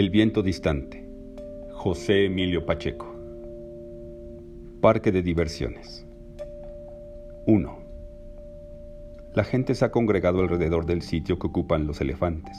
[0.00, 1.06] El viento distante.
[1.72, 3.14] José Emilio Pacheco.
[4.80, 6.06] Parque de diversiones.
[7.46, 7.78] 1.
[9.34, 12.56] La gente se ha congregado alrededor del sitio que ocupan los elefantes.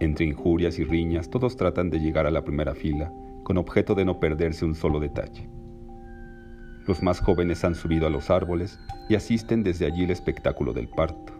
[0.00, 3.12] Entre injurias y riñas, todos tratan de llegar a la primera fila
[3.44, 5.48] con objeto de no perderse un solo detalle.
[6.84, 10.88] Los más jóvenes han subido a los árboles y asisten desde allí el espectáculo del
[10.88, 11.32] parto.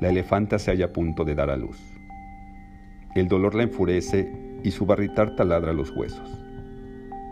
[0.00, 1.99] La elefanta se halla a punto de dar a luz.
[3.14, 4.32] El dolor la enfurece
[4.62, 6.30] y su barritar taladra los huesos.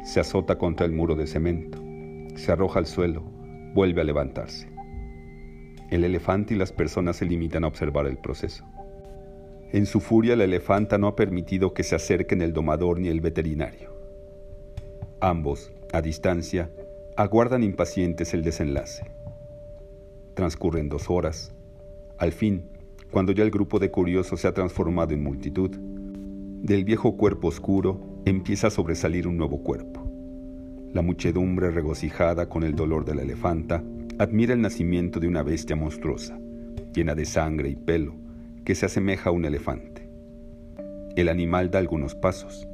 [0.04, 1.78] Se azota contra el muro de cemento,
[2.34, 3.22] se arroja al suelo,
[3.74, 4.68] vuelve a levantarse.
[5.90, 8.64] El elefante y las personas se limitan a observar el proceso.
[9.70, 13.20] En su furia la elefanta no ha permitido que se acerquen el domador ni el
[13.20, 13.94] veterinario.
[15.20, 16.70] Ambos, a distancia,
[17.16, 19.04] aguardan impacientes el desenlace.
[20.34, 21.54] Transcurren dos horas,
[22.16, 22.70] al fin,
[23.10, 28.20] cuando ya el grupo de curiosos se ha transformado en multitud, del viejo cuerpo oscuro
[28.26, 30.04] empieza a sobresalir un nuevo cuerpo.
[30.92, 33.82] La muchedumbre regocijada con el dolor de la elefanta
[34.18, 36.38] admira el nacimiento de una bestia monstruosa,
[36.92, 38.14] llena de sangre y pelo,
[38.64, 40.08] que se asemeja a un elefante.
[41.16, 42.68] El animal da algunos pasos.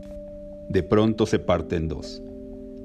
[0.69, 2.22] De pronto se parte en dos.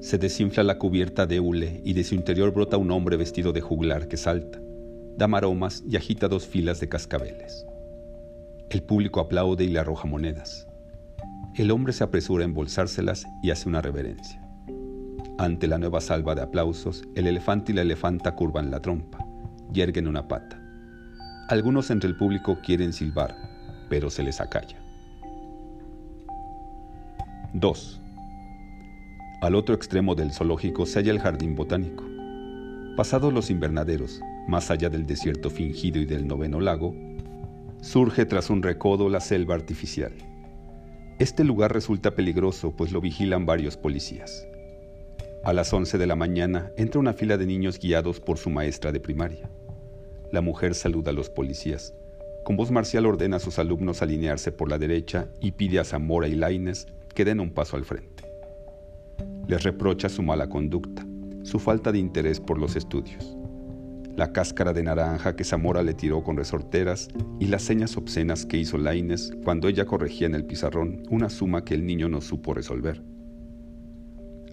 [0.00, 3.60] Se desinfla la cubierta de hule y de su interior brota un hombre vestido de
[3.60, 4.60] juglar que salta
[5.20, 7.66] da maromas y agita dos filas de cascabeles.
[8.70, 10.66] El público aplaude y le arroja monedas.
[11.54, 14.42] El hombre se apresura a embolsárselas y hace una reverencia.
[15.36, 19.18] Ante la nueva salva de aplausos, el elefante y la elefanta curvan la trompa,
[19.70, 20.58] yerguen una pata.
[21.50, 23.36] Algunos entre el público quieren silbar,
[23.90, 24.78] pero se les acalla.
[27.52, 28.00] 2.
[29.42, 32.04] Al otro extremo del zoológico se halla el jardín botánico.
[33.00, 36.94] Pasados los invernaderos, más allá del desierto fingido y del noveno lago,
[37.80, 40.12] surge tras un recodo la selva artificial.
[41.18, 44.46] Este lugar resulta peligroso pues lo vigilan varios policías.
[45.44, 48.92] A las 11 de la mañana entra una fila de niños guiados por su maestra
[48.92, 49.48] de primaria.
[50.30, 51.94] La mujer saluda a los policías.
[52.44, 56.28] Con voz marcial ordena a sus alumnos alinearse por la derecha y pide a Zamora
[56.28, 58.24] y Laines que den un paso al frente.
[59.48, 61.06] Les reprocha su mala conducta,
[61.42, 63.36] su falta de interés por los estudios
[64.20, 67.08] la cáscara de naranja que Zamora le tiró con resorteras
[67.38, 71.64] y las señas obscenas que hizo Laines cuando ella corregía en el pizarrón una suma
[71.64, 73.02] que el niño no supo resolver.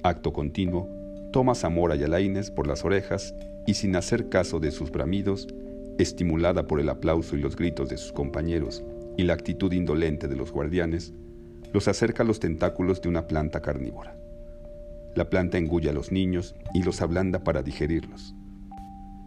[0.03, 0.89] Acto continuo,
[1.33, 5.47] toma Zamora y a Laines por las orejas y sin hacer caso de sus bramidos,
[5.97, 8.85] estimulada por el aplauso y los gritos de sus compañeros
[9.17, 11.13] y la actitud indolente de los guardianes,
[11.73, 14.16] los acerca a los tentáculos de una planta carnívora.
[15.17, 18.35] La planta engulla a los niños y los ablanda para digerirlos.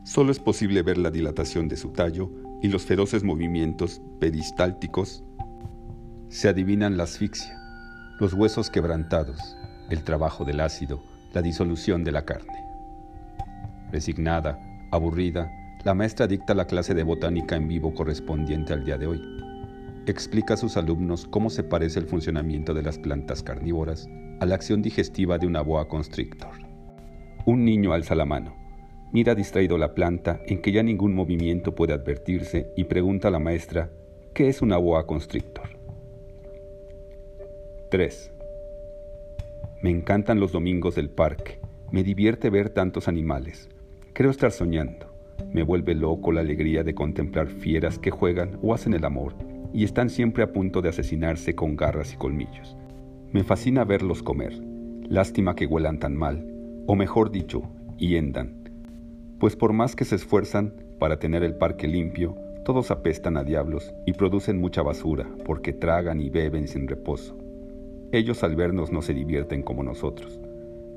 [0.04, 2.30] Solo es posible ver la dilatación de su tallo
[2.62, 5.24] y los feroces movimientos peristálticos.
[6.28, 7.58] Se adivinan la asfixia,
[8.20, 9.40] los huesos quebrantados,
[9.90, 11.02] el trabajo del ácido,
[11.32, 12.64] la disolución de la carne.
[13.90, 14.60] Resignada,
[14.92, 15.50] aburrida,
[15.84, 19.20] la maestra dicta la clase de botánica en vivo correspondiente al día de hoy.
[20.06, 24.08] Explica a sus alumnos cómo se parece el funcionamiento de las plantas carnívoras
[24.40, 26.52] a la acción digestiva de una boa constrictor.
[27.44, 28.56] Un niño alza la mano.
[29.12, 33.38] Mira distraído la planta en que ya ningún movimiento puede advertirse y pregunta a la
[33.38, 33.90] maestra,
[34.34, 35.68] ¿qué es una boa constrictor?
[37.90, 38.32] 3.
[39.82, 41.60] Me encantan los domingos del parque.
[41.90, 43.68] Me divierte ver tantos animales.
[44.12, 45.06] Creo estar soñando.
[45.52, 49.34] Me vuelve loco la alegría de contemplar fieras que juegan o hacen el amor
[49.72, 52.76] y están siempre a punto de asesinarse con garras y colmillos.
[53.32, 54.52] Me fascina verlos comer.
[55.08, 56.46] Lástima que huelan tan mal,
[56.86, 57.62] o mejor dicho,
[57.98, 58.60] hiendan
[59.40, 63.92] pues por más que se esfuerzan para tener el parque limpio, todos apestan a diablos
[64.06, 67.38] y producen mucha basura porque tragan y beben sin reposo.
[68.12, 70.38] Ellos al vernos no se divierten como nosotros.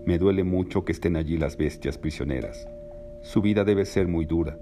[0.05, 2.67] Me duele mucho que estén allí las bestias prisioneras.
[3.21, 4.57] Su vida debe ser muy dura.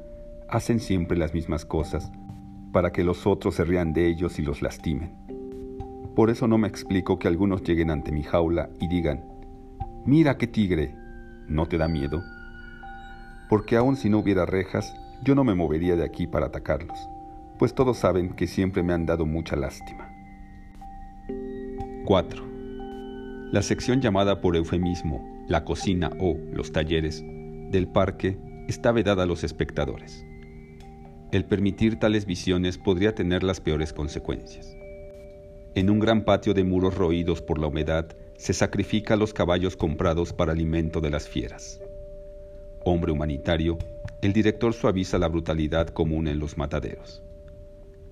[0.47, 2.11] Hacen siempre las mismas cosas
[2.71, 5.15] para que los otros se rían de ellos y los lastimen.
[6.15, 9.23] Por eso no me explico que algunos lleguen ante mi jaula y digan,
[10.05, 10.95] mira qué tigre,
[11.47, 12.21] ¿no te da miedo?
[13.51, 16.97] porque aun si no hubiera rejas, yo no me movería de aquí para atacarlos,
[17.59, 20.09] pues todos saben que siempre me han dado mucha lástima.
[22.05, 22.45] 4.
[23.51, 27.25] La sección llamada por eufemismo la cocina o los talleres
[27.71, 30.25] del parque está vedada a los espectadores.
[31.33, 34.77] El permitir tales visiones podría tener las peores consecuencias.
[35.75, 40.33] En un gran patio de muros roídos por la humedad se sacrifica los caballos comprados
[40.33, 41.81] para alimento de las fieras
[42.83, 43.77] hombre humanitario,
[44.21, 47.21] el director suaviza la brutalidad común en los mataderos.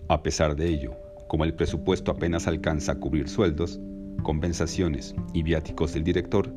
[0.07, 0.95] A pesar de ello,
[1.27, 3.79] como el presupuesto apenas alcanza a cubrir sueldos,
[4.23, 6.51] compensaciones y viáticos del director,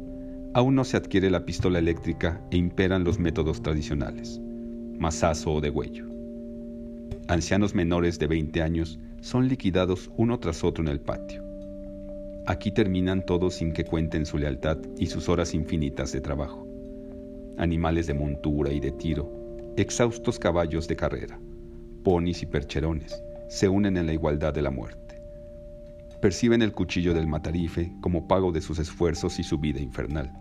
[0.55, 4.41] aún no se adquiere la pistola eléctrica e imperan los métodos tradicionales,
[4.99, 6.07] masazo o degüello.
[7.29, 11.43] Ancianos menores de 20 años son liquidados uno tras otro en el patio.
[12.47, 16.67] Aquí terminan todos sin que cuenten su lealtad y sus horas infinitas de trabajo.
[17.57, 19.31] Animales de montura y de tiro,
[19.77, 21.39] exhaustos caballos de carrera,
[22.03, 25.23] ponis y percherones, se unen en la igualdad de la muerte.
[26.21, 30.33] Perciben el cuchillo del matarife como pago de sus esfuerzos y su vida infernal.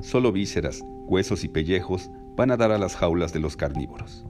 [0.00, 4.26] Solo vísceras, huesos y pellejos van a dar a las jaulas de los carnívoros.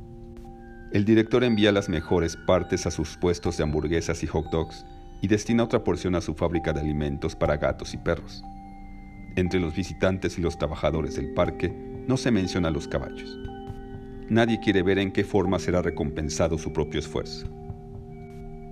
[0.92, 4.86] El director envía las mejores partes a sus puestos de hamburguesas y hot dogs
[5.20, 8.42] y destina otra porción a su fábrica de alimentos para gatos y perros.
[9.34, 11.74] Entre los visitantes y los trabajadores del parque
[12.06, 13.36] no se menciona a los caballos.
[14.28, 17.46] Nadie quiere ver en qué forma será recompensado su propio esfuerzo.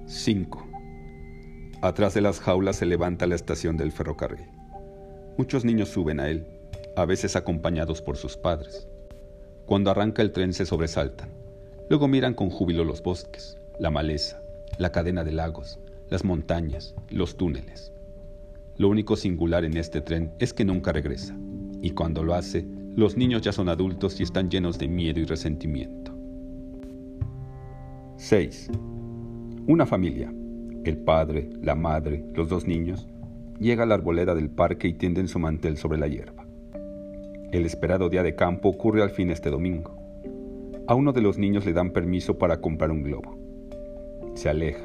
[0.06, 0.68] 5.
[1.82, 4.46] Atrás de las jaulas se levanta la estación del ferrocarril.
[5.36, 6.46] Muchos niños suben a él,
[6.96, 8.88] a veces acompañados por sus padres.
[9.66, 11.43] Cuando arranca el tren se sobresaltan.
[11.88, 14.42] Luego miran con júbilo los bosques, la maleza,
[14.78, 15.78] la cadena de lagos,
[16.08, 17.92] las montañas, los túneles.
[18.76, 21.36] Lo único singular en este tren es que nunca regresa,
[21.82, 22.66] y cuando lo hace,
[22.96, 26.12] los niños ya son adultos y están llenos de miedo y resentimiento.
[28.16, 28.70] 6.
[29.66, 30.32] Una familia,
[30.84, 33.06] el padre, la madre, los dos niños,
[33.60, 36.46] llega a la arboleda del parque y tienden su mantel sobre la hierba.
[37.52, 40.03] El esperado día de campo ocurre al fin este domingo.
[40.86, 43.38] A uno de los niños le dan permiso para comprar un globo.
[44.34, 44.84] Se aleja.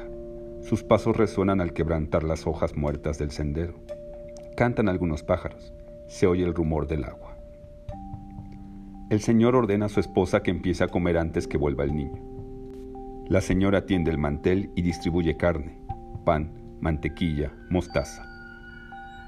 [0.62, 3.74] Sus pasos resuenan al quebrantar las hojas muertas del sendero.
[4.56, 5.74] Cantan algunos pájaros.
[6.06, 7.36] Se oye el rumor del agua.
[9.10, 12.18] El señor ordena a su esposa que empiece a comer antes que vuelva el niño.
[13.28, 15.78] La señora tiende el mantel y distribuye carne,
[16.24, 18.24] pan, mantequilla, mostaza.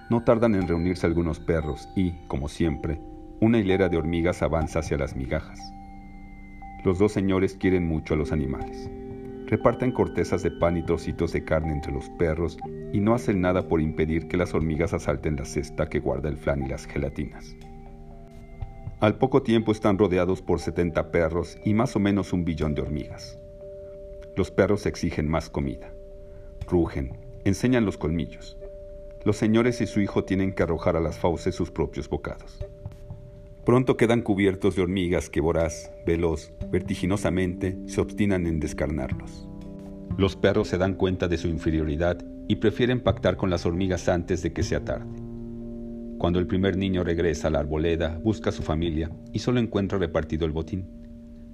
[0.09, 2.99] No tardan en reunirse algunos perros y, como siempre,
[3.41, 5.61] una hilera de hormigas avanza hacia las migajas.
[6.85, 8.91] Los dos señores quieren mucho a los animales.
[9.47, 12.59] Reparten cortezas de pan y trocitos de carne entre los perros
[12.93, 16.37] y no hacen nada por impedir que las hormigas asalten la cesta que guarda el
[16.37, 17.55] flan y las gelatinas.
[18.99, 22.83] Al poco tiempo están rodeados por 70 perros y más o menos un billón de
[22.83, 23.39] hormigas.
[24.35, 25.93] Los perros exigen más comida.
[26.69, 28.59] Rugen, enseñan los colmillos.
[29.25, 32.65] Los señores y su hijo tienen que arrojar a las fauces sus propios bocados.
[33.65, 39.49] Pronto quedan cubiertos de hormigas que voraz, veloz, vertiginosamente se obstinan en descarnarlos.
[40.19, 42.19] Los perros se dan cuenta de su inferioridad
[42.49, 45.07] y prefieren pactar con las hormigas antes de que sea tarde.
[46.19, 49.97] Cuando el primer niño regresa a la arboleda, busca a su familia y solo encuentra
[49.97, 50.89] repartido el botín.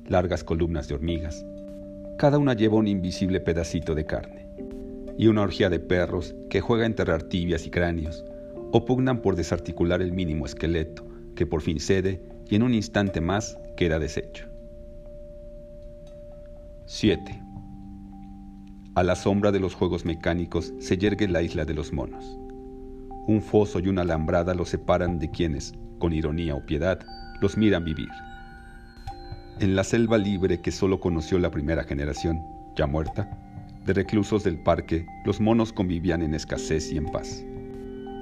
[0.06, 1.44] Largas columnas de hormigas,
[2.18, 4.48] cada una lleva un invisible pedacito de carne,
[5.18, 8.24] y una orgía de perros que juega a enterrar tibias y cráneos,
[8.72, 11.07] o pugnan por desarticular el mínimo esqueleto,
[11.38, 12.20] que por fin cede
[12.50, 14.48] y en un instante más queda deshecho.
[16.86, 17.40] 7.
[18.96, 22.24] A la sombra de los juegos mecánicos se yergue la isla de los monos.
[23.28, 26.98] Un foso y una alambrada los separan de quienes, con ironía o piedad,
[27.40, 28.08] los miran vivir.
[29.60, 32.42] En la selva libre que solo conoció la primera generación,
[32.74, 33.30] ya muerta,
[33.86, 37.44] de reclusos del parque, los monos convivían en escasez y en paz,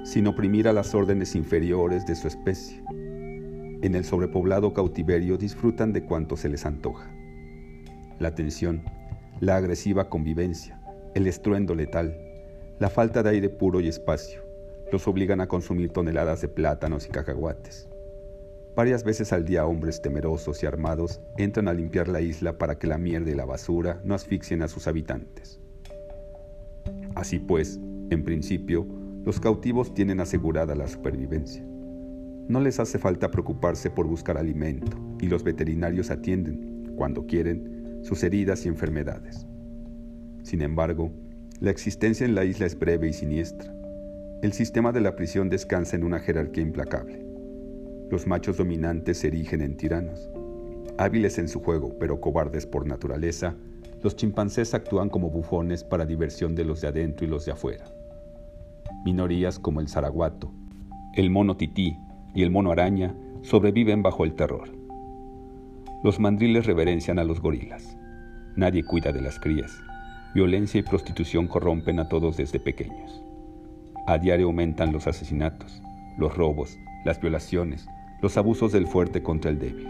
[0.03, 2.83] sin oprimir a las órdenes inferiores de su especie.
[3.81, 7.11] En el sobrepoblado cautiverio disfrutan de cuanto se les antoja.
[8.19, 8.83] La tensión,
[9.39, 10.81] la agresiva convivencia,
[11.13, 12.17] el estruendo letal,
[12.79, 14.41] la falta de aire puro y espacio,
[14.91, 17.87] los obligan a consumir toneladas de plátanos y cacahuates
[18.77, 22.85] Varias veces al día hombres temerosos y armados entran a limpiar la isla para que
[22.85, 25.59] la mierda y la basura no asfixien a sus habitantes.
[27.15, 27.79] Así pues,
[28.11, 28.85] en principio,
[29.25, 31.65] los cautivos tienen asegurada la supervivencia.
[32.47, 38.23] No les hace falta preocuparse por buscar alimento y los veterinarios atienden, cuando quieren, sus
[38.23, 39.45] heridas y enfermedades.
[40.43, 41.11] Sin embargo,
[41.59, 43.73] la existencia en la isla es breve y siniestra.
[44.41, 47.25] El sistema de la prisión descansa en una jerarquía implacable.
[48.09, 50.29] Los machos dominantes se erigen en tiranos.
[50.97, 53.55] Hábiles en su juego, pero cobardes por naturaleza,
[54.01, 57.83] los chimpancés actúan como bufones para diversión de los de adentro y los de afuera.
[59.03, 60.53] Minorías como el zaraguato,
[61.15, 61.97] el mono tití
[62.37, 64.69] y el mono araña sobreviven bajo el terror.
[66.03, 67.97] Los mandriles reverencian a los gorilas.
[68.55, 69.75] Nadie cuida de las crías.
[70.35, 73.23] Violencia y prostitución corrompen a todos desde pequeños.
[74.05, 75.81] A diario aumentan los asesinatos,
[76.19, 77.87] los robos, las violaciones,
[78.21, 79.87] los abusos del fuerte contra el débil.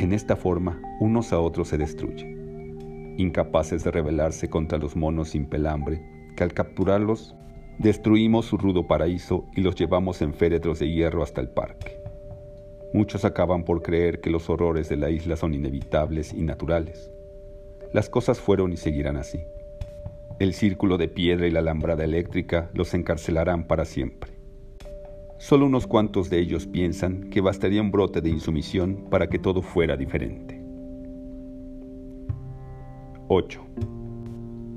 [0.00, 3.14] En esta forma, unos a otros se destruyen.
[3.16, 6.02] incapaces de rebelarse contra los monos sin pelambre,
[6.36, 7.34] que al capturarlos
[7.82, 12.00] destruimos su rudo paraíso y los llevamos en féretros de hierro hasta el parque.
[12.94, 17.10] Muchos acaban por creer que los horrores de la isla son inevitables y naturales.
[17.92, 19.40] Las cosas fueron y seguirán así.
[20.38, 24.32] El círculo de piedra y la alambrada eléctrica los encarcelarán para siempre.
[25.38, 29.60] Solo unos cuantos de ellos piensan que bastaría un brote de insumisión para que todo
[29.60, 30.62] fuera diferente.
[33.26, 33.60] 8.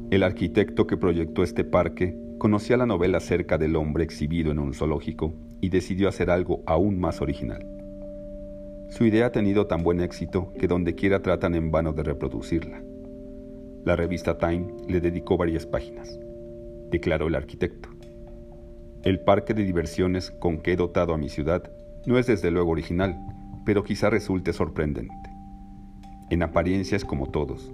[0.10, 4.76] El arquitecto que proyectó este parque conocía la novela acerca del hombre exhibido en un
[4.76, 7.66] zoológico y decidió hacer algo aún más original.
[8.92, 12.84] Su idea ha tenido tan buen éxito que donde quiera tratan en vano de reproducirla.
[13.84, 16.20] La revista Time le dedicó varias páginas,
[16.92, 17.90] declaró el arquitecto.
[19.02, 21.64] El parque de diversiones con que he dotado a mi ciudad
[22.06, 23.18] no es desde luego original,
[23.66, 25.16] pero quizá resulte sorprendente.
[26.30, 27.74] En apariencia es como todos.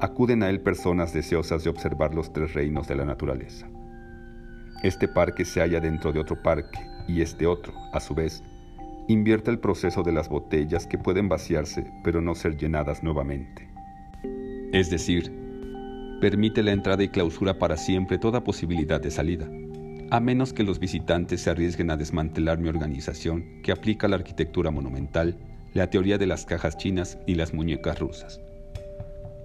[0.00, 3.68] Acuden a él personas deseosas de observar los tres reinos de la naturaleza.
[4.82, 6.78] Este parque se halla dentro de otro parque
[7.08, 8.42] y este otro, a su vez,
[9.08, 13.68] invierte el proceso de las botellas que pueden vaciarse pero no ser llenadas nuevamente.
[14.72, 15.32] Es decir,
[16.20, 19.48] permite la entrada y clausura para siempre toda posibilidad de salida,
[20.10, 24.70] a menos que los visitantes se arriesguen a desmantelar mi organización que aplica la arquitectura
[24.70, 25.38] monumental,
[25.72, 28.40] la teoría de las cajas chinas y las muñecas rusas.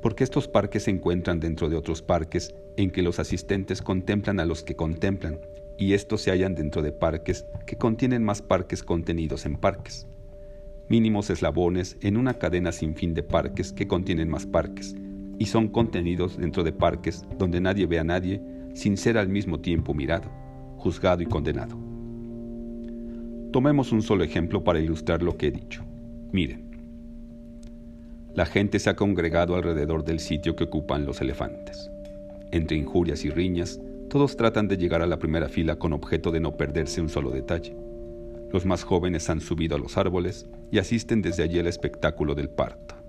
[0.01, 4.45] Porque estos parques se encuentran dentro de otros parques en que los asistentes contemplan a
[4.45, 5.39] los que contemplan,
[5.77, 10.07] y estos se hallan dentro de parques que contienen más parques contenidos en parques.
[10.89, 14.95] Mínimos eslabones en una cadena sin fin de parques que contienen más parques,
[15.37, 18.41] y son contenidos dentro de parques donde nadie ve a nadie
[18.73, 20.29] sin ser al mismo tiempo mirado,
[20.77, 21.77] juzgado y condenado.
[23.51, 25.83] Tomemos un solo ejemplo para ilustrar lo que he dicho.
[26.31, 26.70] Miren,
[28.33, 31.91] la gente se ha congregado alrededor del sitio que ocupan los elefantes.
[32.51, 36.39] Entre injurias y riñas, todos tratan de llegar a la primera fila con objeto de
[36.39, 37.75] no perderse un solo detalle.
[38.51, 42.49] Los más jóvenes han subido a los árboles y asisten desde allí al espectáculo del
[42.49, 43.00] parto.